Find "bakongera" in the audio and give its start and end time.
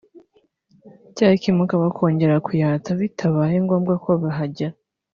1.83-2.35